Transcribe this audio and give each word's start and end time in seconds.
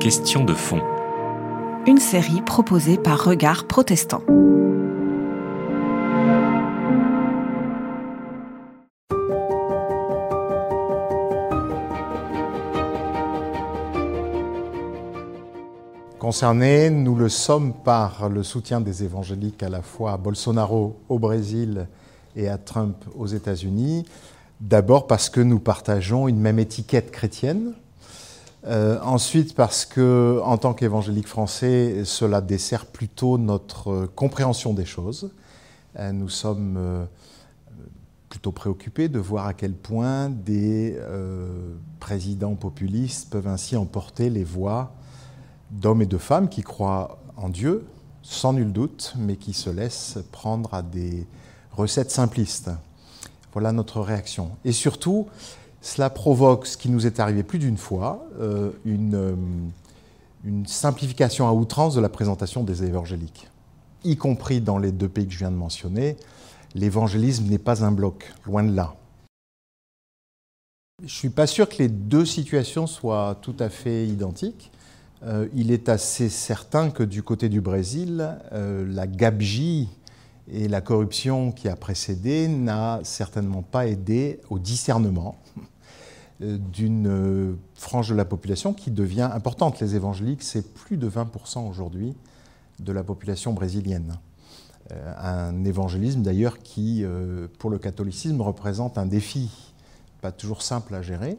Question 0.00 0.44
de 0.44 0.54
fond. 0.54 0.80
Une 1.86 1.98
série 1.98 2.42
proposée 2.42 2.96
par 2.96 3.22
Regard 3.22 3.68
Protestant. 3.68 4.22
Concernés, 16.18 16.90
nous 16.90 17.14
le 17.14 17.28
sommes 17.28 17.74
par 17.74 18.28
le 18.28 18.42
soutien 18.42 18.80
des 18.80 19.04
évangéliques 19.04 19.62
à 19.62 19.68
la 19.68 19.82
fois 19.82 20.14
à 20.14 20.16
Bolsonaro 20.16 20.96
au 21.08 21.20
Brésil 21.20 21.86
et 22.34 22.48
à 22.48 22.58
Trump 22.58 22.96
aux 23.16 23.28
États-Unis. 23.28 24.06
D'abord 24.60 25.06
parce 25.06 25.30
que 25.30 25.40
nous 25.40 25.60
partageons 25.60 26.26
une 26.26 26.40
même 26.40 26.58
étiquette 26.58 27.12
chrétienne. 27.12 27.74
Euh, 28.66 28.98
ensuite 29.02 29.54
parce 29.54 29.86
que, 29.86 30.40
en 30.44 30.58
tant 30.58 30.74
qu'évangélique 30.74 31.28
français, 31.28 32.04
cela 32.04 32.40
dessert 32.40 32.86
plutôt 32.86 33.38
notre 33.38 34.06
compréhension 34.14 34.74
des 34.74 34.84
choses. 34.84 35.30
Euh, 35.98 36.12
nous 36.12 36.28
sommes 36.28 36.76
euh, 36.76 37.04
plutôt 38.28 38.52
préoccupés 38.52 39.08
de 39.08 39.18
voir 39.18 39.46
à 39.46 39.54
quel 39.54 39.72
point 39.72 40.28
des 40.28 40.96
euh, 40.98 41.74
présidents 41.98 42.54
populistes 42.54 43.30
peuvent 43.30 43.48
ainsi 43.48 43.76
emporter 43.76 44.30
les 44.30 44.44
voix 44.44 44.92
d'hommes 45.70 46.02
et 46.02 46.06
de 46.06 46.18
femmes 46.18 46.48
qui 46.48 46.62
croient 46.62 47.18
en 47.36 47.48
Dieu, 47.48 47.86
sans 48.22 48.52
nul 48.52 48.72
doute, 48.72 49.14
mais 49.18 49.36
qui 49.36 49.52
se 49.52 49.70
laissent 49.70 50.18
prendre 50.32 50.74
à 50.74 50.82
des 50.82 51.26
recettes 51.72 52.10
simplistes. 52.10 52.70
Voilà 53.52 53.72
notre 53.72 54.00
réaction. 54.00 54.50
Et 54.64 54.72
surtout, 54.72 55.26
cela 55.80 56.10
provoque 56.10 56.66
ce 56.66 56.76
qui 56.76 56.88
nous 56.88 57.06
est 57.06 57.20
arrivé 57.20 57.42
plus 57.42 57.58
d'une 57.58 57.76
fois, 57.76 58.26
euh, 58.40 58.70
une, 58.84 59.14
euh, 59.14 59.34
une, 60.44 60.66
simplification 60.66 61.48
à 61.48 61.52
outrance 61.52 61.94
de 61.94 62.00
la 62.00 62.08
présentation 62.08 62.64
des 62.64 62.84
évangéliques, 62.84 63.48
y 64.04 64.16
compris 64.16 64.60
dans 64.60 64.78
les 64.78 64.92
deux 64.92 65.08
pays 65.08 65.26
que 65.26 65.32
je 65.32 65.38
viens 65.38 65.50
de 65.50 65.56
mentionner. 65.56 66.16
L'évangélisme 66.74 67.44
n'est 67.46 67.58
pas 67.58 67.84
un 67.84 67.92
bloc, 67.92 68.32
loin 68.44 68.64
de 68.64 68.74
là. 68.74 68.94
Je 71.00 71.04
ne 71.04 71.10
suis 71.10 71.30
pas 71.30 71.46
sûr 71.46 71.68
que 71.68 71.76
les 71.78 71.88
deux 71.88 72.24
situations 72.24 72.88
soient 72.88 73.38
tout 73.40 73.54
à 73.60 73.68
fait 73.68 74.06
identiques. 74.06 74.72
Euh, 75.22 75.46
il 75.54 75.70
est 75.70 75.88
assez 75.88 76.28
certain 76.28 76.90
que 76.90 77.04
du 77.04 77.22
côté 77.22 77.48
du 77.48 77.60
Brésil, 77.60 78.36
la 78.52 79.06
gabegie 79.06 79.88
et 80.50 80.68
la 80.68 80.80
corruption 80.80 81.52
qui 81.52 81.68
a 81.68 81.76
précédé 81.76 82.48
n'a 82.48 83.00
certainement 83.02 83.62
pas 83.62 83.86
aidé 83.86 84.40
au 84.50 84.58
discernement 84.58 85.36
euh, 86.42 86.58
d'une 86.58 87.56
frange 87.74 88.08
de 88.08 88.14
la 88.14 88.24
population 88.24 88.72
qui 88.72 88.90
devient 88.90 89.30
importante. 89.32 89.80
Les 89.80 89.94
évangéliques, 89.94 90.42
c'est 90.42 90.74
plus 90.74 90.96
de 90.96 91.08
20% 91.08 91.68
aujourd'hui 91.68 92.14
de 92.80 92.92
la 92.92 93.02
population 93.02 93.52
brésilienne. 93.52 94.18
Un 95.18 95.64
évangélisme 95.66 96.22
d'ailleurs 96.22 96.60
qui, 96.60 97.04
pour 97.58 97.68
le 97.68 97.76
catholicisme, 97.76 98.40
représente 98.40 98.96
un 98.96 99.04
défi 99.04 99.50
pas 100.20 100.32
toujours 100.32 100.62
simple 100.62 100.94
à 100.94 101.02
gérer. 101.02 101.38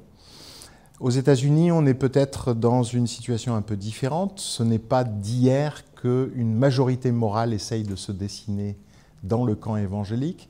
Aux 0.99 1.09
États-Unis, 1.09 1.71
on 1.71 1.85
est 1.85 1.93
peut-être 1.93 2.53
dans 2.53 2.83
une 2.83 3.07
situation 3.07 3.55
un 3.55 3.61
peu 3.61 3.77
différente. 3.77 4.39
Ce 4.39 4.63
n'est 4.63 4.79
pas 4.79 5.03
d'hier 5.03 5.83
qu'une 5.95 6.53
majorité 6.53 7.11
morale 7.11 7.53
essaye 7.53 7.83
de 7.83 7.95
se 7.95 8.11
dessiner 8.11 8.77
dans 9.23 9.45
le 9.45 9.55
camp 9.55 9.75
évangélique, 9.75 10.49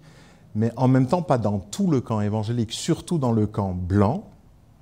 mais 0.56 0.72
en 0.75 0.88
même 0.88 1.08
temps 1.08 1.22
pas 1.22 1.38
dans 1.38 1.59
tout 1.59 1.89
le 1.89 2.02
camp 2.02 2.22
évangélique, 2.22 2.72
surtout 2.72 3.17
dans 3.17 3.31
le 3.31 3.48
camp 3.48 3.73
blanc, 3.73 4.30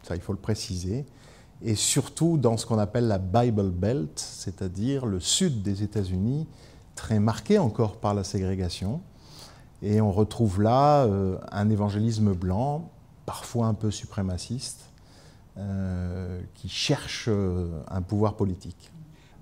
ça 0.03 0.15
il 0.15 0.21
faut 0.21 0.33
le 0.33 0.39
préciser, 0.39 1.05
et 1.61 1.75
surtout 1.75 2.37
dans 2.37 2.57
ce 2.57 2.65
qu'on 2.65 2.77
appelle 2.77 3.07
la 3.07 3.17
Bible 3.17 3.71
Belt, 3.71 4.11
c'est-à-dire 4.15 5.05
le 5.05 5.19
sud 5.19 5.63
des 5.63 5.83
États-Unis, 5.83 6.47
très 6.95 7.19
marqué 7.19 7.59
encore 7.59 7.97
par 7.97 8.13
la 8.13 8.23
ségrégation. 8.23 9.01
Et 9.81 10.01
on 10.01 10.11
retrouve 10.11 10.61
là 10.61 11.05
euh, 11.05 11.37
un 11.51 11.69
évangélisme 11.69 12.33
blanc, 12.33 12.89
parfois 13.25 13.67
un 13.67 13.73
peu 13.73 13.91
suprémaciste, 13.91 14.85
euh, 15.57 16.41
qui 16.55 16.69
cherche 16.69 17.25
euh, 17.27 17.81
un 17.89 18.01
pouvoir 18.01 18.35
politique. 18.35 18.91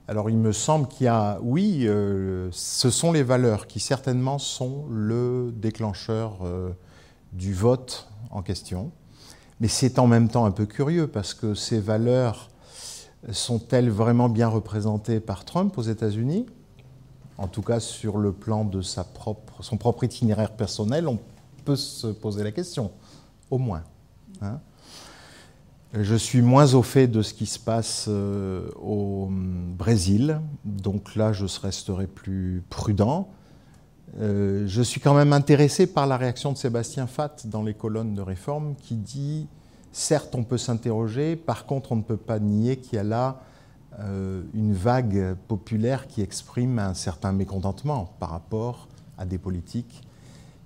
Alors 0.08 0.30
il 0.30 0.38
me 0.38 0.52
semble 0.52 0.88
qu'il 0.88 1.06
y 1.06 1.08
a, 1.08 1.40
oui, 1.42 1.86
euh, 1.88 2.50
ce 2.52 2.90
sont 2.90 3.12
les 3.12 3.24
valeurs 3.24 3.66
qui 3.66 3.80
certainement 3.80 4.38
sont 4.38 4.86
le 4.90 5.52
déclencheur 5.56 6.40
du 7.34 7.54
vote 7.54 8.08
en 8.30 8.44
question, 8.44 8.92
mais 9.60 9.68
c'est 9.68 9.98
en 9.98 10.08
même 10.08 10.30
temps 10.30 10.46
un 10.46 10.52
peu 10.52 10.66
curieux 10.66 11.08
parce 11.08 11.34
que 11.34 11.56
ces 11.56 11.80
valeurs 11.80 12.50
sont-elles 13.32 13.90
vraiment 13.90 14.30
bien 14.30 14.48
représentées 14.48 15.20
par 15.20 15.44
Trump 15.44 15.76
aux 15.78 15.84
États-Unis? 15.84 16.46
En 17.38 17.48
tout 17.48 17.64
cas, 17.64 17.80
sur 17.80 18.18
le 18.18 18.32
plan 18.32 18.64
de 18.64 18.82
son 18.82 19.78
propre 19.78 20.04
itinéraire 20.04 20.52
personnel, 20.52 21.08
on 21.08 21.20
peut 21.66 21.76
se 21.76 22.08
poser 22.08 22.44
la 22.44 22.52
question, 22.52 22.92
au 23.50 23.58
moins. 23.58 23.84
Hein 24.42 24.60
je 26.02 26.16
suis 26.16 26.42
moins 26.42 26.74
au 26.74 26.82
fait 26.82 27.08
de 27.08 27.22
ce 27.22 27.34
qui 27.34 27.46
se 27.46 27.60
passe 27.60 28.06
euh, 28.10 28.70
au 28.82 29.30
Brésil, 29.32 30.42
donc 30.66 31.16
là 31.16 31.32
je 31.32 31.46
resterai 31.62 32.08
plus 32.08 32.64
prudent. 32.70 33.30
Euh, 34.20 34.66
je 34.68 34.82
suis 34.82 35.00
quand 35.00 35.14
même 35.14 35.32
intéressé 35.32 35.88
par 35.88 36.08
la 36.08 36.18
réaction 36.18 36.52
de 36.52 36.58
Sébastien 36.58 37.08
Fatt 37.08 37.48
dans 37.48 37.64
les 37.64 37.74
colonnes 37.74 38.14
de 38.14 38.22
réforme 38.22 38.76
qui 38.76 38.96
dit 38.96 39.48
certes 39.92 40.36
on 40.36 40.44
peut 40.44 40.58
s'interroger, 40.58 41.36
par 41.36 41.66
contre 41.66 41.94
on 41.94 41.98
ne 41.98 42.02
peut 42.02 42.18
pas 42.18 42.40
nier 42.40 42.78
qu'il 42.78 42.96
y 42.96 43.00
a 43.00 43.04
là 43.04 43.42
euh, 44.00 44.44
une 44.54 44.74
vague 44.74 45.36
populaire 45.48 46.08
qui 46.08 46.22
exprime 46.22 46.80
un 46.80 46.94
certain 46.94 47.32
mécontentement 47.32 48.14
par 48.20 48.32
rapport 48.32 48.90
à 49.18 49.26
des 49.26 49.38
politiques 49.38 50.02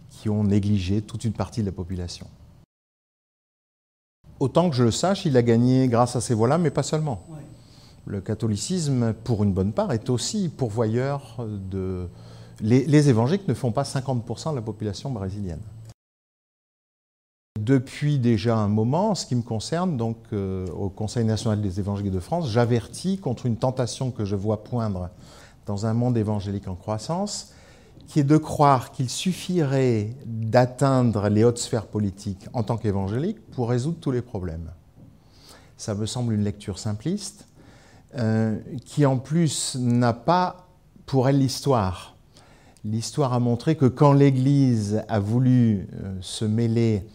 qui 0.09 0.29
ont 0.29 0.43
négligé 0.43 1.03
toute 1.03 1.23
une 1.23 1.33
partie 1.33 1.61
de 1.61 1.67
la 1.67 1.71
population. 1.71 2.25
Autant 4.39 4.69
que 4.69 4.75
je 4.75 4.83
le 4.83 4.91
sache, 4.91 5.25
il 5.25 5.35
a 5.35 5.41
gagné 5.41 5.87
grâce 5.87 6.15
à 6.15 6.21
ces 6.21 6.33
voix-là, 6.33 6.57
mais 6.57 6.71
pas 6.71 6.83
seulement. 6.83 7.21
Le 8.05 8.21
catholicisme, 8.21 9.13
pour 9.13 9.43
une 9.43 9.53
bonne 9.53 9.73
part, 9.73 9.91
est 9.91 10.09
aussi 10.09 10.49
pourvoyeur 10.49 11.37
de... 11.39 12.07
Les, 12.61 13.09
évangéliques 13.09 13.47
ne 13.47 13.53
font 13.53 13.71
pas 13.71 13.83
50% 13.83 14.51
de 14.51 14.55
la 14.55 14.61
population 14.61 15.11
brésilienne. 15.11 15.61
Depuis 17.59 18.19
déjà 18.19 18.57
un 18.57 18.67
moment, 18.67 19.11
en 19.11 19.15
ce 19.15 19.25
qui 19.25 19.35
me 19.35 19.41
concerne, 19.41 19.97
donc 19.97 20.17
euh, 20.33 20.65
au 20.67 20.89
Conseil 20.89 21.25
national 21.25 21.61
des 21.61 21.79
évangéliques 21.79 22.13
de 22.13 22.19
France, 22.19 22.49
j'avertis 22.49 23.17
contre 23.17 23.45
une 23.45 23.57
tentation 23.57 24.11
que 24.11 24.25
je 24.25 24.35
vois 24.35 24.63
poindre 24.63 25.09
dans 25.65 25.85
un 25.85 25.93
monde 25.93 26.17
évangélique 26.17 26.67
en 26.67 26.75
croissance, 26.75 27.53
qui 28.09 28.19
est 28.19 28.23
de 28.23 28.37
croire 28.37 28.91
qu'il 28.91 29.07
suffirait 29.07 30.15
d'atteindre 30.25 31.29
les 31.29 31.43
hautes 31.43 31.59
sphères 31.59 31.85
politiques 31.85 32.47
en 32.53 32.63
tant 32.63 32.75
qu'évangélique 32.75 33.39
pour 33.51 33.69
résoudre 33.69 33.99
tous 34.01 34.09
les 34.09 34.23
problèmes. 34.23 34.71
Ça 35.77 35.93
me 35.93 36.07
semble 36.07 36.33
une 36.33 36.43
lecture 36.43 36.79
simpliste, 36.79 37.45
euh, 38.17 38.57
qui 38.83 39.05
en 39.05 39.19
plus 39.19 39.75
n'a 39.79 40.13
pas 40.13 40.69
pour 41.05 41.29
elle 41.29 41.37
l'histoire. 41.37 42.15
L'histoire 42.83 43.31
a 43.33 43.39
montré 43.39 43.75
que 43.75 43.85
quand 43.85 44.13
l'Église 44.13 45.03
a 45.07 45.19
voulu 45.19 45.87
euh, 45.93 46.17
se 46.19 46.45
mêler 46.45 47.05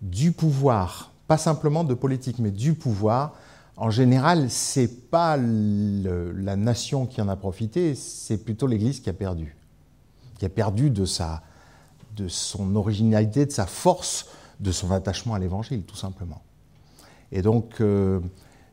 du 0.00 0.30
pouvoir, 0.30 1.10
pas 1.26 1.38
simplement 1.38 1.82
de 1.82 1.94
politique, 1.94 2.38
mais 2.38 2.52
du 2.52 2.74
pouvoir, 2.74 3.34
en 3.76 3.90
général, 3.90 4.48
c'est 4.48 5.10
pas 5.10 5.36
la 5.36 6.54
nation 6.54 7.04
qui 7.04 7.20
en 7.20 7.28
a 7.28 7.34
profité, 7.34 7.96
c'est 7.96 8.38
plutôt 8.38 8.68
l'Église 8.68 9.00
qui 9.00 9.10
a 9.10 9.12
perdu 9.12 9.56
qui 10.38 10.44
a 10.44 10.48
perdu 10.48 10.90
de, 10.90 11.04
sa, 11.04 11.42
de 12.16 12.28
son 12.28 12.76
originalité, 12.76 13.46
de 13.46 13.50
sa 13.50 13.66
force, 13.66 14.26
de 14.60 14.72
son 14.72 14.90
attachement 14.90 15.34
à 15.34 15.38
l'Évangile, 15.38 15.82
tout 15.82 15.96
simplement. 15.96 16.42
Et 17.32 17.42
donc, 17.42 17.80
euh, 17.80 18.20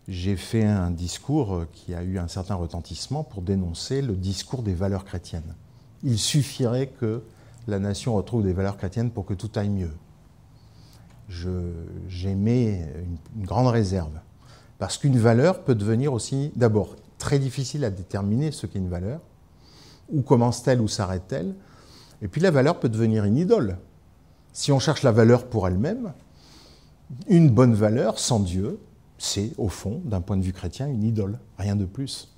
j'ai 0.08 0.36
fait 0.36 0.66
un 0.66 0.92
discours 0.92 1.66
qui 1.72 1.94
a 1.94 2.04
eu 2.04 2.18
un 2.18 2.28
certain 2.28 2.56
retentissement 2.56 3.24
pour 3.24 3.42
dénoncer 3.42 4.02
le 4.02 4.14
discours 4.14 4.64
des 4.64 4.74
valeurs 4.74 5.06
chrétiennes. 5.06 5.56
Il 6.04 6.20
suffirait 6.20 6.88
que 6.88 7.24
la 7.68 7.80
nation 7.80 8.16
retrouve 8.16 8.44
des 8.44 8.54
valeurs 8.54 8.78
chrétiennes 8.78 9.12
pour 9.12 9.26
que 9.26 9.34
tout 9.34 9.50
aille 9.56 9.70
mieux. 9.70 9.94
J'émets 12.10 12.82
une, 13.04 13.18
une 13.40 13.46
grande 13.46 13.68
réserve. 13.68 14.20
Parce 14.78 14.98
qu'une 14.98 15.18
valeur 15.18 15.64
peut 15.64 15.76
devenir 15.76 16.12
aussi, 16.14 16.52
d'abord, 16.56 16.96
très 17.18 17.40
difficile 17.40 17.86
à 17.86 17.90
déterminer 17.90 18.52
ce 18.52 18.68
qu'est 18.68 18.80
une 18.80 18.90
valeur, 18.90 19.22
où 20.14 20.22
commence-t-elle, 20.22 20.80
où 20.80 20.88
s'arrête-t-elle? 20.88 21.56
Et 22.22 22.28
puis 22.28 22.40
la 22.40 22.52
valeur 22.52 22.80
peut 22.80 22.90
devenir 22.90 23.26
une 23.26 23.38
idole. 23.38 23.78
Si 24.54 24.72
on 24.72 24.80
cherche 24.80 25.04
la 25.04 25.12
valeur 25.12 25.48
pour 25.48 25.68
elle-même, 25.68 26.14
une 27.28 27.50
bonne 27.50 27.74
valeur 27.74 28.20
sans 28.20 28.40
Dieu, 28.40 28.80
c'est 29.18 29.52
au 29.58 29.68
fond, 29.68 30.02
d'un 30.06 30.22
point 30.22 30.38
de 30.38 30.44
vue 30.44 30.54
chrétien, 30.54 30.88
une 30.88 31.04
idole, 31.04 31.40
rien 31.58 31.76
de 31.76 31.86
plus. 31.86 32.30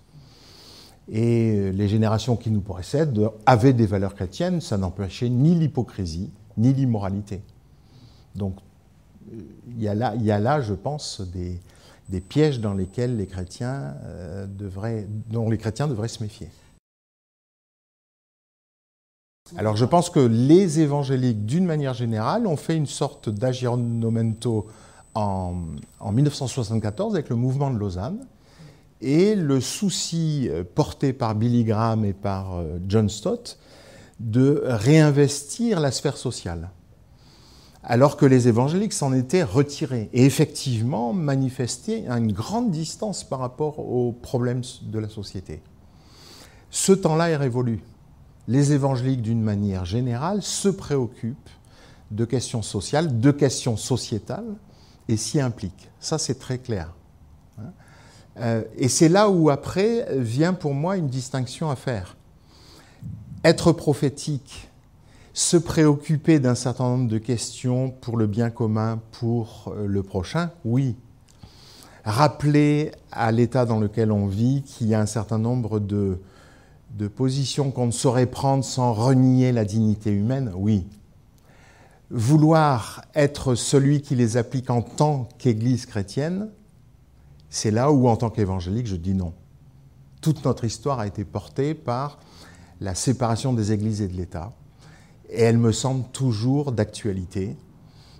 Et 1.12 1.72
les 1.72 1.88
générations 1.88 2.36
qui 2.36 2.50
nous 2.50 2.62
précèdent 2.62 3.30
avaient 3.46 3.74
des 3.74 3.86
valeurs 3.86 4.16
chrétiennes, 4.16 4.60
ça 4.62 4.78
n'empêchait 4.78 5.30
ni 5.30 5.54
l'hypocrisie, 5.54 6.32
ni 6.58 6.74
l'immoralité. 6.74 7.42
Donc 8.36 8.56
il 9.32 9.84
y, 9.84 9.88
a 9.88 10.40
là, 10.40 10.62
je 10.62 10.74
pense, 10.74 11.22
des, 11.22 12.22
pièges 12.22 12.60
dans 12.60 12.74
lesquels 12.74 13.28
euh, 13.62 14.46
dont 15.30 15.50
les 15.50 15.58
chrétiens 15.58 15.88
devraient 15.88 16.08
se 16.08 16.24
méfier. 16.24 16.50
Alors 19.58 19.76
je 19.76 19.86
pense 19.86 20.10
que 20.10 20.20
les 20.20 20.80
évangéliques, 20.80 21.46
d'une 21.46 21.66
manière 21.66 21.94
générale, 21.94 22.48
ont 22.48 22.58
fait 22.58 22.76
une 22.76 22.88
sorte 22.88 23.30
d'aggiornamento 23.30 24.66
en, 25.14 25.54
en 26.00 26.12
1974 26.12 27.14
avec 27.14 27.30
le 27.30 27.36
mouvement 27.36 27.70
de 27.70 27.78
Lausanne. 27.78 28.26
Et 29.02 29.36
le 29.36 29.62
souci 29.62 30.50
euh, 30.50 30.64
porté 30.64 31.14
par 31.14 31.36
Billy 31.36 31.64
Graham 31.64 32.06
et 32.06 32.14
par 32.14 32.56
euh, 32.56 32.80
John 32.88 33.08
Stott 33.08 33.60
de 34.20 34.64
réinvestir 34.66 35.80
la 35.80 35.92
sphère 35.92 36.18
sociale, 36.18 36.72
alors 37.84 38.18
que 38.18 38.26
les 38.26 38.48
évangéliques 38.48 38.94
s'en 38.94 39.14
étaient 39.14 39.44
retirés 39.44 40.10
et 40.14 40.26
effectivement 40.26 41.14
manifestaient 41.14 42.08
une 42.08 42.32
grande 42.32 42.72
distance 42.72 43.24
par 43.24 43.40
rapport 43.40 43.78
aux 43.78 44.12
problèmes 44.12 44.64
de 44.82 44.98
la 44.98 45.10
société. 45.10 45.62
Ce 46.72 46.94
temps-là 46.94 47.30
est 47.30 47.36
révolu 47.36 47.84
les 48.48 48.74
évangéliques, 48.74 49.22
d'une 49.22 49.42
manière 49.42 49.86
générale, 49.86 50.42
se 50.42 50.70
préoccupent 50.70 51.50
de 52.12 52.26
questions 52.26 52.62
sociales, 52.62 53.20
de 53.20 53.32
questions 53.32 53.78
sociétales, 53.78 54.56
et 55.08 55.18
s'y 55.18 55.40
impliquent. 55.40 55.90
Ça, 56.00 56.18
c'est 56.18 56.40
très 56.40 56.60
clair. 56.60 56.94
Hein. 57.60 57.72
Euh, 58.38 58.64
et 58.78 58.90
c'est 58.90 59.10
là 59.10 59.30
où, 59.30 59.50
après, 59.50 60.08
vient 60.18 60.54
pour 60.54 60.74
moi 60.74 60.98
une 60.98 61.08
distinction 61.08 61.70
à 61.70 61.76
faire. 61.76 62.16
Être 63.44 63.72
prophétique, 63.72 64.70
se 65.34 65.58
préoccuper 65.58 66.40
d'un 66.40 66.56
certain 66.56 66.86
nombre 66.86 67.10
de 67.10 67.18
questions 67.18 67.92
pour 67.92 68.18
le 68.18 68.28
bien 68.28 68.50
commun, 68.50 69.02
pour 69.12 69.74
euh, 69.76 69.86
le 69.86 70.04
prochain, 70.04 70.52
oui. 70.64 70.96
Rappeler 72.04 72.92
à 73.12 73.32
l'état 73.32 73.66
dans 73.66 73.80
lequel 73.80 74.12
on 74.12 74.28
vit 74.28 74.62
qu'il 74.64 74.88
y 74.88 74.94
a 74.94 75.02
un 75.02 75.08
certain 75.08 75.40
nombre 75.40 75.80
de, 75.80 76.20
de 76.96 77.08
positions 77.08 77.72
qu'on 77.72 77.88
ne 77.88 77.92
saurait 77.92 78.26
prendre 78.26 78.64
sans 78.64 78.94
renier 78.94 79.52
la 79.52 79.66
dignité 79.66 80.12
humaine, 80.12 80.52
oui. 80.56 80.88
Vouloir 82.10 83.04
être 83.16 83.56
celui 83.56 84.02
qui 84.02 84.16
les 84.16 84.38
applique 84.38 84.70
en 84.70 84.82
tant 84.82 85.28
qu'Église 85.38 85.86
chrétienne, 85.86 86.50
c'est 87.50 87.72
là 87.72 87.92
où, 87.92 88.08
en 88.08 88.16
tant 88.16 88.30
qu'évangélique, 88.30 88.88
je 88.88 88.96
dis 88.96 89.14
non. 89.14 89.34
Toute 90.22 90.46
notre 90.46 90.64
histoire 90.64 91.00
a 91.00 91.08
été 91.08 91.26
portée 91.26 91.74
par 91.74 92.20
la 92.80 92.96
séparation 92.96 93.54
des 93.54 93.72
Églises 93.72 94.02
et 94.02 94.08
de 94.08 94.16
l'État, 94.16 94.54
et 95.30 95.42
elle 95.42 95.58
me 95.58 95.72
semble 95.72 96.06
toujours 96.14 96.72
d'actualité. 96.72 97.58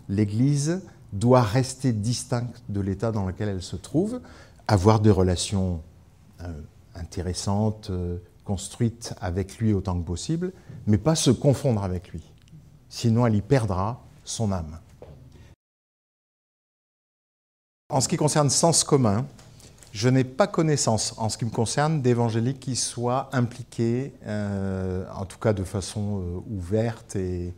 L'Église 0.10 0.82
doit 1.14 1.42
rester 1.42 1.94
distincte 1.94 2.62
de 2.68 2.82
l'État 2.82 3.12
dans 3.12 3.26
lequel 3.26 3.50
elle 3.50 3.64
se 3.64 3.76
trouve, 3.78 4.20
avoir 4.68 5.00
des 5.00 5.12
relations 5.12 5.82
euh, 6.42 6.62
intéressantes, 6.96 7.90
euh, 7.90 8.18
construite 8.46 9.14
avec 9.20 9.58
lui 9.58 9.74
autant 9.74 10.00
que 10.00 10.06
possible, 10.06 10.54
mais 10.88 10.98
pas 10.98 11.16
se 11.16 11.32
confondre 11.32 11.84
avec 11.84 12.10
lui. 12.10 12.24
Sinon, 12.88 13.26
elle 13.26 13.36
y 13.36 13.42
perdra 13.42 14.06
son 14.24 14.54
âme. 14.54 14.80
En 17.90 18.02
ce 18.02 18.08
qui 18.08 18.18
concerne 18.18 18.50
sens 18.50 18.84
commun, 18.84 19.26
je 19.92 20.10
n'ai 20.10 20.24
pas 20.24 20.48
connaissance, 20.48 21.14
en 21.18 21.30
ce 21.30 21.38
qui 21.38 21.46
me 21.46 21.52
concerne, 21.52 22.02
d'évangéliques 22.02 22.60
qui 22.60 22.76
soient 22.76 23.30
impliqués, 23.32 24.14
euh, 24.26 25.06
en 25.16 25.26
tout 25.26 25.40
cas 25.40 25.54
de 25.54 25.64
façon 25.64 26.20
euh, 26.20 26.54
ouverte 26.54 27.16
et, 27.16 27.54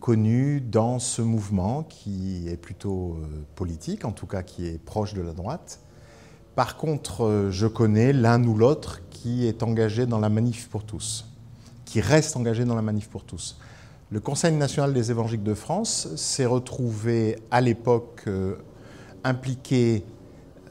connue, 0.00 0.60
dans 0.60 0.98
ce 0.98 1.22
mouvement 1.22 1.82
qui 1.82 2.48
est 2.48 2.56
plutôt 2.56 3.14
euh, 3.14 3.46
politique, 3.54 4.04
en 4.04 4.12
tout 4.12 4.26
cas 4.26 4.42
qui 4.42 4.66
est 4.66 4.78
proche 4.78 5.14
de 5.14 5.22
la 5.22 5.32
droite. 5.32 5.80
Par 6.56 6.78
contre, 6.78 7.48
je 7.50 7.66
connais 7.66 8.14
l'un 8.14 8.42
ou 8.42 8.56
l'autre 8.56 9.02
qui 9.10 9.46
est 9.46 9.62
engagé 9.62 10.06
dans 10.06 10.18
la 10.18 10.30
manif 10.30 10.68
pour 10.68 10.84
tous, 10.84 11.26
qui 11.84 12.00
reste 12.00 12.34
engagé 12.34 12.64
dans 12.64 12.74
la 12.74 12.80
manif 12.80 13.08
pour 13.08 13.24
tous. 13.24 13.58
Le 14.10 14.20
Conseil 14.20 14.54
national 14.54 14.94
des 14.94 15.10
évangéliques 15.10 15.42
de 15.42 15.52
France 15.52 16.08
s'est 16.16 16.46
retrouvé 16.46 17.38
à 17.50 17.60
l'époque 17.60 18.22
euh, 18.26 18.54
impliqué 19.22 20.04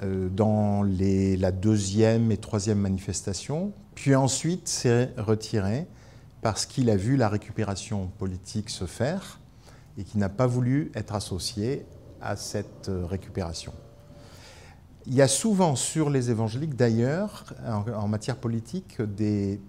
euh, 0.02 0.28
dans 0.30 0.84
la 0.84 1.52
deuxième 1.52 2.32
et 2.32 2.38
troisième 2.38 2.80
manifestation, 2.80 3.72
puis 3.94 4.16
ensuite 4.16 4.68
s'est 4.68 5.12
retiré 5.18 5.86
parce 6.42 6.66
qu'il 6.66 6.90
a 6.90 6.96
vu 6.96 7.16
la 7.16 7.30
récupération 7.30 8.10
politique 8.18 8.72
se 8.72 8.86
faire 8.86 9.40
et 10.00 10.04
qu'il 10.04 10.20
n'a 10.20 10.30
pas 10.30 10.48
voulu 10.48 10.92
être 10.96 11.14
associé 11.14 11.86
à 12.22 12.36
cette 12.38 12.90
euh, 12.90 13.06
récupération. 13.06 13.74
Il 15.08 15.14
y 15.14 15.22
a 15.22 15.28
souvent 15.28 15.76
sur 15.76 16.10
les 16.10 16.32
évangéliques, 16.32 16.76
d'ailleurs, 16.76 17.46
en, 17.68 18.08
matière 18.08 18.38
politique, 18.38 19.00
des, 19.02 19.60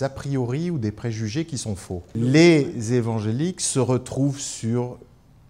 a 0.00 0.08
priori 0.08 0.70
ou 0.70 0.78
des 0.78 0.92
préjugés 0.92 1.44
qui 1.44 1.58
sont 1.58 1.76
faux. 1.76 2.02
Les 2.14 2.94
évangéliques 2.94 3.60
se 3.60 3.78
retrouvent 3.78 4.40
sur 4.40 4.98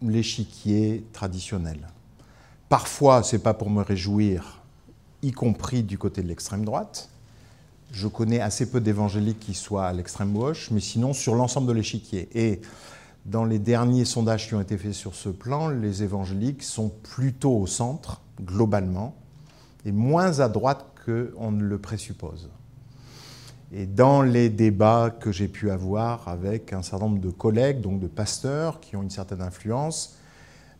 l'échiquier 0.02 1.05
traditionnel. 1.12 1.79
Parfois, 2.69 3.23
ce 3.23 3.37
n'est 3.37 3.43
pas 3.43 3.55
pour 3.55 3.70
me 3.70 3.82
réjouir, 3.82 4.61
y 5.23 5.31
compris 5.31 5.85
du 5.85 5.99
côté 5.99 6.20
de 6.23 6.29
l'extrême 6.29 6.64
droite. 6.64 7.08
Je 7.93 8.08
connais 8.08 8.40
assez 8.40 8.69
peu 8.69 8.81
d'évangéliques 8.81 9.40
qui 9.40 9.55
soient 9.55 9.87
à 9.87 9.93
l'extrême 9.93 10.32
gauche, 10.32 10.70
mais 10.73 10.81
sinon 10.81 11.12
sur 11.12 11.37
l'ensemble 11.37 11.69
de 11.69 11.73
l'échiquier. 11.73 12.29
Et 12.35 12.61
dans 13.25 13.44
les 13.44 13.61
derniers 13.61 14.05
sondages 14.05 14.49
qui 14.49 14.55
ont 14.55 14.61
été 14.61 14.76
faits 14.76 14.94
sur 14.94 15.14
ce 15.14 15.29
plan, 15.29 15.69
les 15.69 16.02
évangéliques 16.02 16.64
sont 16.64 16.88
plutôt 16.88 17.56
au 17.56 17.67
centre, 17.67 18.20
globalement, 18.43 19.14
est 19.84 19.92
moins 19.92 20.40
à 20.40 20.48
droite 20.48 20.86
qu'on 21.04 21.50
ne 21.50 21.62
le 21.62 21.78
présuppose. 21.78 22.50
Et 23.72 23.86
dans 23.86 24.22
les 24.22 24.48
débats 24.48 25.10
que 25.10 25.30
j'ai 25.30 25.48
pu 25.48 25.70
avoir 25.70 26.28
avec 26.28 26.72
un 26.72 26.82
certain 26.82 27.06
nombre 27.06 27.20
de 27.20 27.30
collègues, 27.30 27.80
donc 27.80 28.00
de 28.00 28.06
pasteurs 28.06 28.80
qui 28.80 28.96
ont 28.96 29.02
une 29.02 29.10
certaine 29.10 29.42
influence, 29.42 30.16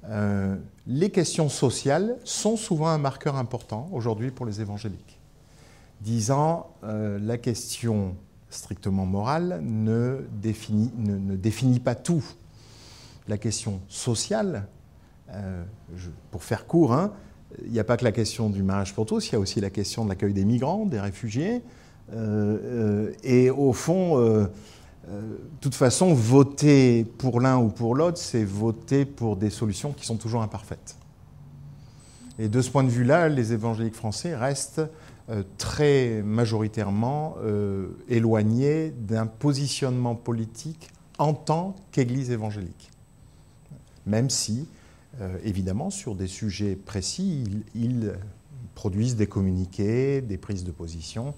euh, 0.07 0.57
les 0.87 1.11
questions 1.11 1.49
sociales 1.49 2.17
sont 2.25 2.57
souvent 2.57 2.89
un 2.89 2.99
marqueur 2.99 3.37
important 3.37 3.89
aujourd'hui 3.93 4.31
pour 4.31 4.47
les 4.47 4.61
évangéliques, 4.61 5.19
disant 6.01 6.71
euh, 6.85 7.19
la 7.21 7.37
question 7.37 8.17
strictement 8.49 9.05
morale 9.05 9.61
ne 9.63 10.27
définit, 10.33 10.91
ne, 10.97 11.37
définit, 11.37 11.81
pas 11.81 11.95
tout. 11.95 12.25
La 13.27 13.37
question 13.37 13.81
sociale, 13.89 14.67
euh, 15.33 15.63
pour 16.31 16.43
faire 16.43 16.67
court, 16.67 16.95
hein, 16.95 17.13
il 17.65 17.73
n'y 17.73 17.79
a 17.79 17.85
pas 17.85 17.97
que 17.97 18.05
la 18.05 18.13
question 18.13 18.51
du 18.51 18.63
mariage 18.63 18.95
pour 18.95 19.07
tous, 19.07 19.29
il 19.29 19.33
y 19.33 19.37
a 19.37 19.39
aussi 19.39 19.61
la 19.61 19.71
question 19.71 20.05
de 20.05 20.11
l'accueil 20.11 20.33
des 20.33 20.45
migrants, 20.45 20.87
des 20.87 21.01
réfugiés. 21.01 21.63
Euh, 22.13 22.59
euh, 22.63 23.13
et 23.23 23.51
au 23.51 23.73
fond, 23.73 24.19
euh, 24.19 24.47
de 25.11 25.39
toute 25.61 25.75
façon, 25.75 26.13
voter 26.13 27.05
pour 27.05 27.41
l'un 27.41 27.59
ou 27.59 27.69
pour 27.69 27.95
l'autre, 27.95 28.19
c'est 28.19 28.45
voter 28.45 29.05
pour 29.05 29.37
des 29.37 29.51
solutions 29.51 29.93
qui 29.93 30.05
sont 30.05 30.17
toujours 30.17 30.43
imparfaites. 30.43 30.97
Et 32.39 32.49
de 32.49 32.61
ce 32.61 32.71
point 32.71 32.85
de 32.85 32.91
vue-là, 32.91 33.29
les 33.29 33.53
évangéliques 33.53 33.97
français 33.97 34.37
restent 34.37 34.83
très 35.59 36.23
majoritairement 36.23 37.37
éloignés 38.09 38.91
d'un 38.91 39.27
positionnement 39.27 40.15
politique 40.15 40.89
en 41.19 41.35
tant 41.35 41.75
qu'Église 41.91 42.31
évangélique. 42.31 42.91
Même 44.07 44.31
si 44.31 44.69
évidemment, 45.43 45.91
sur 45.91 46.15
des 46.15 46.29
sujets 46.29 46.77
précis, 46.77 47.45
ils, 47.75 48.13
produisent 48.79 49.17
des 49.17 49.27
communiqués, 49.27 50.21
des 50.21 50.39
prises 50.39 50.63
de 50.63 50.71
position, 50.71 51.35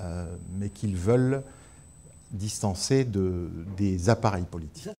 euh, 0.00 0.24
mais 0.58 0.70
qu'ils 0.70 0.96
veulent 0.96 1.42
distancer 2.30 3.04
de, 3.04 3.50
des 3.76 4.08
appareils 4.08 4.46
politiques. 4.46 4.96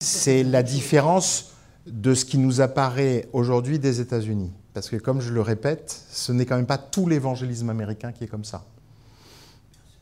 C'est 0.00 0.44
la 0.44 0.62
différence 0.62 1.54
de 1.86 2.14
ce 2.14 2.24
qui 2.24 2.38
nous 2.38 2.60
apparaît 2.60 3.28
aujourd'hui 3.32 3.80
des 3.80 4.00
États-Unis. 4.00 4.52
Parce 4.74 4.88
que, 4.88 4.94
comme 4.94 5.20
je 5.20 5.32
le 5.32 5.40
répète, 5.40 6.04
ce 6.08 6.30
n'est 6.30 6.46
quand 6.46 6.54
même 6.54 6.66
pas 6.66 6.78
tout 6.78 7.08
l'évangélisme 7.08 7.68
américain 7.68 8.12
qui 8.12 8.22
est 8.22 8.28
comme 8.28 8.44
ça. 8.44 8.64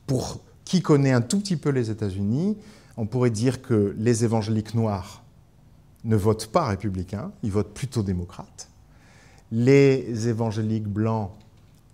Pour 0.07 0.43
qui 0.67 0.83
connaît 0.83 1.13
un 1.13 1.23
tout 1.23 1.41
petit 1.41 1.57
peu 1.57 1.71
les 1.71 1.89
États-Unis, 1.91 2.59
on 2.99 3.07
pourrait 3.07 3.31
dire 3.31 3.63
que 3.63 3.95
les 3.97 4.23
évangéliques 4.23 4.75
noirs 4.75 5.24
ne 6.05 6.17
votent 6.17 6.49
pas 6.49 6.67
républicains, 6.67 7.33
ils 7.43 7.51
votent 7.51 7.75
plutôt 7.75 8.03
démocrates. 8.03 8.69
Les 9.51 10.29
évangéliques 10.29 10.89
blancs, 10.89 11.31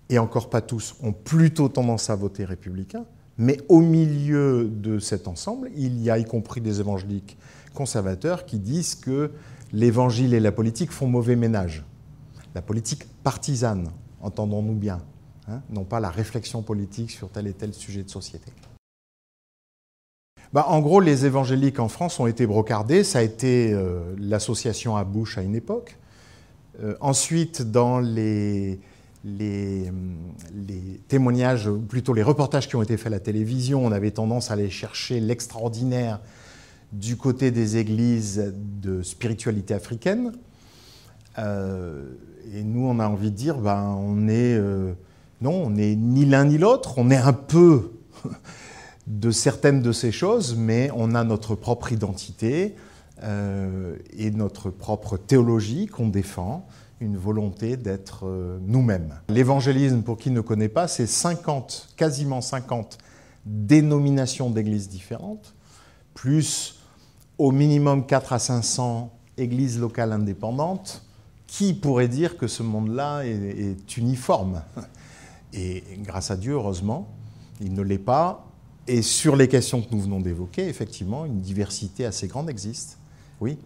et 0.08 0.18
encore 0.18 0.50
pas 0.50 0.60
tous, 0.60 0.96
ont 1.02 1.12
plutôt 1.12 1.68
tendance 1.68 2.10
à 2.10 2.16
voter 2.16 2.44
républicain. 2.44 3.04
Mais 3.38 3.58
au 3.68 3.80
milieu 3.80 4.68
de 4.68 4.98
cet 4.98 5.28
ensemble, 5.28 5.70
il 5.76 6.00
y 6.02 6.10
a 6.10 6.18
y 6.18 6.24
compris 6.24 6.60
des 6.60 6.80
évangéliques 6.80 7.38
conservateurs 7.72 8.44
qui 8.44 8.58
disent 8.58 8.94
que 8.96 9.30
l'évangile 9.72 10.34
et 10.34 10.40
la 10.40 10.52
politique 10.52 10.90
font 10.90 11.06
mauvais 11.06 11.36
ménage. 11.36 11.84
La 12.54 12.62
politique 12.62 13.04
partisane, 13.22 13.88
entendons-nous 14.20 14.74
bien, 14.74 15.00
hein, 15.48 15.62
non 15.70 15.84
pas 15.84 16.00
la 16.00 16.10
réflexion 16.10 16.62
politique 16.62 17.10
sur 17.10 17.30
tel 17.30 17.46
et 17.46 17.52
tel 17.52 17.72
sujet 17.72 18.02
de 18.02 18.10
société. 18.10 18.50
Bah, 20.52 20.66
en 20.68 20.80
gros, 20.80 21.00
les 21.00 21.26
évangéliques 21.26 21.78
en 21.78 21.88
France 21.88 22.18
ont 22.18 22.26
été 22.26 22.46
brocardés. 22.46 23.04
Ça 23.04 23.20
a 23.20 23.22
été 23.22 23.72
euh, 23.72 24.14
l'association 24.18 24.96
à 24.96 25.04
Bush 25.04 25.38
à 25.38 25.42
une 25.42 25.54
époque. 25.54 25.96
ensuite, 27.00 27.62
dans 27.62 28.00
les, 28.00 28.80
les, 29.24 29.92
témoignages, 31.08 31.66
ou 31.66 31.78
plutôt 31.78 32.14
les 32.14 32.22
reportages 32.22 32.68
qui 32.68 32.76
ont 32.76 32.82
été 32.82 32.96
faits 32.96 33.08
à 33.08 33.10
la 33.10 33.20
télévision, 33.20 33.84
on 33.84 33.92
avait 33.92 34.10
tendance 34.10 34.50
à 34.50 34.54
aller 34.54 34.70
chercher 34.70 35.20
l'extraordinaire 35.20 36.20
du 36.92 37.16
côté 37.16 37.50
des 37.50 37.76
églises 37.76 38.52
de 38.54 39.02
spiritualité 39.02 39.74
africaine. 39.74 40.32
Euh, 41.38 42.12
et 42.54 42.62
nous, 42.62 42.86
on 42.86 42.98
a 42.98 43.06
envie 43.06 43.30
de 43.30 43.36
dire, 43.36 43.58
ben, 43.58 43.96
on 43.98 44.28
est, 44.28 44.54
euh, 44.56 44.92
non, 45.40 45.66
on 45.66 45.70
n'est 45.70 45.94
ni 45.94 46.24
l'un 46.24 46.46
ni 46.46 46.58
l'autre, 46.58 46.94
on 46.96 47.10
est 47.10 47.16
un 47.16 47.32
peu 47.32 47.92
de 49.06 49.30
certaines 49.30 49.82
de 49.82 49.92
ces 49.92 50.12
choses, 50.12 50.56
mais 50.56 50.90
on 50.94 51.14
a 51.14 51.24
notre 51.24 51.54
propre 51.54 51.92
identité 51.92 52.76
euh, 53.22 53.96
et 54.16 54.30
notre 54.30 54.70
propre 54.70 55.16
théologie 55.16 55.86
qu'on 55.86 56.08
défend, 56.08 56.66
une 57.00 57.16
volonté 57.16 57.76
d'être 57.78 58.26
nous-mêmes. 58.60 59.14
L'évangélisme, 59.30 60.02
pour 60.02 60.18
qui 60.18 60.30
ne 60.30 60.42
connaît 60.42 60.68
pas, 60.68 60.86
c'est 60.86 61.06
50, 61.06 61.94
quasiment 61.96 62.42
50 62.42 62.98
dénominations 63.46 64.50
d'églises 64.50 64.88
différentes, 64.88 65.54
plus 66.14 66.78
au 67.38 67.52
minimum 67.52 68.04
4 68.04 68.34
à 68.34 68.38
500 68.38 69.10
églises 69.38 69.78
locales 69.80 70.12
indépendantes, 70.12 71.02
qui 71.46 71.74
pourrait 71.74 72.08
dire 72.08 72.36
que 72.36 72.46
ce 72.46 72.62
monde-là 72.62 73.22
est, 73.24 73.96
uniforme 73.96 74.62
Et 75.52 75.82
grâce 75.98 76.30
à 76.30 76.36
Dieu, 76.36 76.52
heureusement, 76.52 77.08
il 77.60 77.72
ne 77.72 77.82
l'est 77.82 77.98
pas. 77.98 78.46
Et 78.92 79.02
sur 79.02 79.36
les 79.36 79.46
questions 79.46 79.82
que 79.82 79.94
nous 79.94 80.00
venons 80.00 80.18
d'évoquer, 80.18 80.66
effectivement, 80.66 81.24
une 81.24 81.40
diversité 81.40 82.04
assez 82.04 82.26
grande 82.26 82.50
existe. 82.50 82.98
Oui 83.40 83.56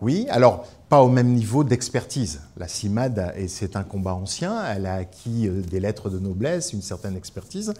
Oui, 0.00 0.26
alors 0.28 0.66
pas 0.88 1.04
au 1.04 1.08
même 1.08 1.32
niveau 1.32 1.62
d'expertise. 1.62 2.40
La 2.56 2.66
CIMAD, 2.66 3.32
c'est 3.46 3.76
un 3.76 3.84
combat 3.84 4.14
ancien, 4.14 4.66
elle 4.66 4.86
a 4.86 4.94
acquis 4.94 5.46
euh, 5.46 5.60
des 5.60 5.78
lettres 5.78 6.10
de 6.10 6.18
noblesse, 6.18 6.72
une 6.72 6.82
certaine 6.82 7.16
expertise, 7.16 7.74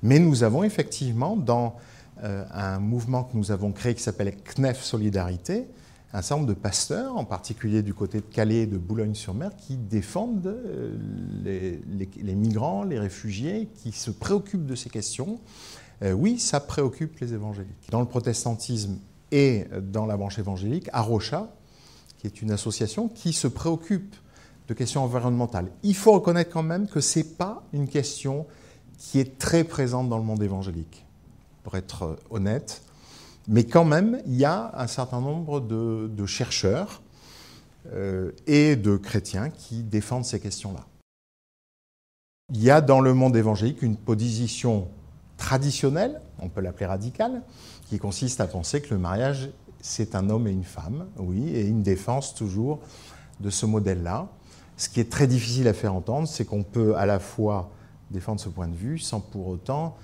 mais 0.00 0.20
nous 0.20 0.44
avons 0.44 0.62
effectivement 0.62 1.34
dans 1.34 1.74
euh, 2.22 2.44
un 2.52 2.78
mouvement 2.78 3.24
que 3.24 3.36
nous 3.36 3.50
avons 3.50 3.72
créé 3.72 3.96
qui 3.96 4.02
s'appelle 4.04 4.32
CNEF 4.44 4.80
Solidarité, 4.80 5.66
un 6.12 6.22
certain 6.22 6.36
nombre 6.36 6.48
de 6.48 6.58
pasteurs, 6.58 7.16
en 7.16 7.24
particulier 7.24 7.82
du 7.82 7.94
côté 7.94 8.18
de 8.18 8.26
Calais 8.26 8.62
et 8.62 8.66
de 8.66 8.78
Boulogne-sur-Mer, 8.78 9.52
qui 9.56 9.76
défendent 9.76 10.46
euh, 10.46 10.96
les, 11.44 12.34
migrants, 12.34 12.82
les 12.82 12.98
réfugiés, 12.98 13.68
qui 13.76 13.92
se 13.92 14.10
préoccupent 14.10 14.66
de 14.66 14.74
ces 14.74 14.90
questions. 14.90 15.38
Euh, 16.02 16.12
oui, 16.12 16.38
ça 16.38 16.58
préoccupe 16.58 17.18
les 17.20 17.32
évangéliques. 17.32 17.90
Dans 17.90 18.00
le 18.00 18.06
protestantisme 18.06 18.98
et 19.30 19.66
dans 19.80 20.06
la 20.06 20.16
branche 20.16 20.38
évangélique, 20.38 20.88
Arocha, 20.92 21.48
qui 22.18 22.26
est 22.26 22.42
une 22.42 22.50
association 22.50 23.08
qui 23.08 23.32
se 23.32 23.46
préoccupe 23.46 24.16
de 24.68 24.74
questions 24.74 25.02
environnementales. 25.02 25.70
Il 25.82 25.94
faut 25.94 26.12
reconnaître 26.12 26.50
quand 26.50 26.62
même 26.62 26.86
que 26.86 27.00
ce 27.00 27.20
n'est 27.20 27.24
pas 27.24 27.62
une 27.72 27.88
question 27.88 28.46
qui 28.98 29.18
est 29.18 29.38
très 29.38 29.64
présente 29.64 30.08
dans 30.08 30.18
le 30.18 30.24
monde 30.24 30.42
évangélique 30.42 31.04
pour 31.62 31.76
être 31.76 32.18
honnête. 32.30 32.82
Mais 33.48 33.64
quand 33.64 33.84
même, 33.84 34.20
il 34.26 34.36
y 34.36 34.44
a 34.44 34.72
un 34.74 34.86
certain 34.86 35.20
nombre 35.20 35.60
de, 35.60 36.26
chercheurs 36.26 37.02
euh, 37.92 38.32
et 38.46 38.76
de 38.76 38.96
chrétiens 38.96 39.50
qui 39.50 39.82
défendent 39.82 40.24
ces 40.24 40.40
questions-là. 40.40 40.86
Il 42.52 42.62
y 42.62 42.70
a 42.70 42.80
dans 42.80 43.00
le 43.00 43.14
monde 43.14 43.36
évangélique 43.36 43.82
une 43.82 43.96
position 43.96 44.88
traditionnelle, 45.36 46.20
on 46.38 46.48
peut 46.48 46.60
l'appeler 46.60 46.86
radicale, 46.86 47.42
qui 47.88 47.98
consiste 47.98 48.40
à 48.40 48.46
penser 48.46 48.82
que 48.82 48.92
le 48.92 49.00
mariage, 49.00 49.50
c'est 49.80 50.14
un 50.14 50.28
homme 50.30 50.46
et 50.46 50.52
une 50.52 50.64
femme, 50.64 51.06
oui, 51.16 51.48
et 51.48 51.66
une 51.66 51.82
défense 51.82 52.34
toujours 52.34 52.80
de 53.40 53.50
ce 53.50 53.66
modèle-là. 53.66 54.28
Ce 54.76 54.88
qui 54.88 55.00
est 55.00 55.10
très 55.10 55.26
difficile 55.26 55.68
à 55.68 55.72
faire 55.72 55.94
entendre, 55.94 56.28
c'est 56.28 56.44
qu'on 56.44 56.62
peut 56.62 56.96
à 56.96 57.06
la 57.06 57.18
fois 57.18 57.70
défendre 58.10 58.40
ce 58.40 58.48
point 58.48 58.68
de 58.68 58.74
vue 58.74 58.98
sans 58.98 59.20
pour 59.20 59.48
autant 59.48 59.96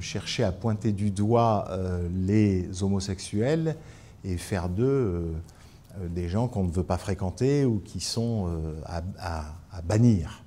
chercher 0.00 0.44
à 0.44 0.52
pointer 0.52 0.92
du 0.92 1.10
doigt 1.10 1.66
euh, 1.70 2.08
les 2.14 2.82
homosexuels 2.82 3.76
et 4.24 4.36
faire 4.36 4.68
d'eux 4.68 4.84
euh, 4.84 6.08
des 6.08 6.28
gens 6.28 6.46
qu'on 6.46 6.64
ne 6.64 6.70
veut 6.70 6.84
pas 6.84 6.98
fréquenter 6.98 7.64
ou 7.64 7.80
qui 7.80 8.00
sont 8.00 8.48
à, 8.86 9.42
bannir. 9.82 10.44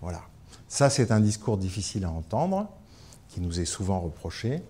Voilà. 0.00 0.22
Ça, 0.68 0.88
c'est 0.88 1.10
un 1.10 1.20
discours 1.20 1.58
difficile 1.58 2.04
à 2.04 2.10
entendre, 2.10 2.68
qui 3.28 3.40
nous 3.40 3.60
est 3.60 3.66
souvent 3.66 4.00
reproché, 4.00 4.62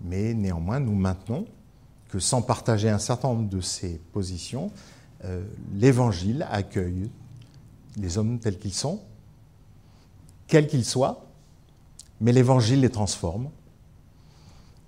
mais 0.00 0.32
néanmoins, 0.34 0.78
nous 0.78 0.94
maintenons 0.94 1.46
que 2.08 2.20
sans 2.20 2.40
partager 2.40 2.88
un 2.88 3.00
certain 3.00 3.28
nombre 3.28 3.48
de 3.48 3.60
ces 3.60 4.00
positions, 4.12 4.70
l'Évangile 5.74 6.46
accueille 6.50 7.10
les 7.96 8.16
hommes 8.16 8.38
tels 8.38 8.58
qu'ils 8.58 8.74
sont, 8.74 9.00
quels 10.46 10.68
qu'ils 10.68 10.84
soient, 10.84 11.27
mais 12.20 12.32
l'Évangile 12.32 12.80
les 12.80 12.90
transforme. 12.90 13.50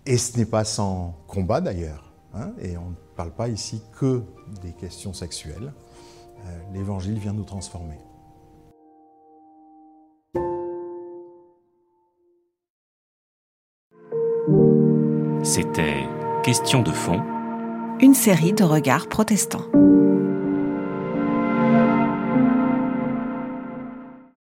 Et 0.06 0.16
ce 0.16 0.38
n'est 0.38 0.46
pas 0.46 0.64
sans 0.64 1.14
combat 1.26 1.60
d'ailleurs. 1.60 2.12
Hein, 2.34 2.52
et 2.60 2.76
on 2.76 2.90
ne 2.90 2.94
parle 3.16 3.32
pas 3.32 3.48
ici 3.48 3.82
que 3.98 4.22
des 4.62 4.72
questions 4.72 5.12
sexuelles. 5.12 5.72
Euh, 6.46 6.58
L'Évangile 6.72 7.18
vient 7.18 7.32
nous 7.32 7.44
transformer. 7.44 7.98
C'était 15.42 16.06
Question 16.42 16.82
de 16.82 16.90
fond. 16.90 17.20
Une 18.00 18.14
série 18.14 18.54
de 18.54 18.64
regards 18.64 19.08
protestants. 19.08 19.66